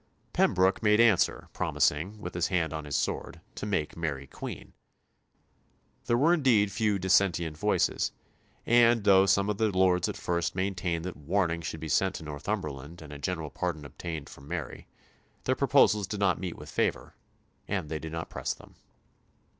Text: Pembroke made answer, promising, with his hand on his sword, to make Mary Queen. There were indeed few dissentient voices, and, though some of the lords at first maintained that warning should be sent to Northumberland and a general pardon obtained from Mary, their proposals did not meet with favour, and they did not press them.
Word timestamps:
Pembroke 0.33 0.81
made 0.81 0.99
answer, 0.99 1.47
promising, 1.53 2.19
with 2.19 2.33
his 2.33 2.47
hand 2.47 2.73
on 2.73 2.85
his 2.85 2.95
sword, 2.95 3.39
to 3.53 3.67
make 3.67 3.95
Mary 3.95 4.25
Queen. 4.25 4.73
There 6.07 6.17
were 6.17 6.33
indeed 6.33 6.71
few 6.71 6.97
dissentient 6.97 7.55
voices, 7.55 8.11
and, 8.65 9.03
though 9.03 9.27
some 9.27 9.47
of 9.47 9.59
the 9.59 9.69
lords 9.69 10.09
at 10.09 10.17
first 10.17 10.55
maintained 10.55 11.05
that 11.05 11.15
warning 11.15 11.61
should 11.61 11.81
be 11.81 11.87
sent 11.87 12.15
to 12.15 12.23
Northumberland 12.23 12.99
and 13.03 13.13
a 13.13 13.19
general 13.19 13.51
pardon 13.51 13.85
obtained 13.85 14.27
from 14.27 14.47
Mary, 14.47 14.87
their 15.43 15.53
proposals 15.55 16.07
did 16.07 16.19
not 16.19 16.39
meet 16.39 16.57
with 16.57 16.71
favour, 16.71 17.13
and 17.67 17.87
they 17.87 17.99
did 17.99 18.11
not 18.11 18.27
press 18.27 18.55
them. 18.55 18.73